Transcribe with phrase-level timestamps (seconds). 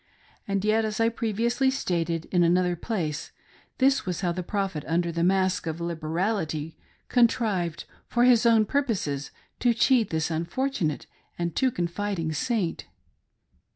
[0.47, 3.31] And yet, as I previously stated in another place,
[3.77, 6.75] this was how the Prophet, under the mask of liberality,
[7.07, 9.29] contrived, for his own purposes,
[9.59, 11.05] to cheat this unfortunate
[11.37, 12.87] and too confiding Saint.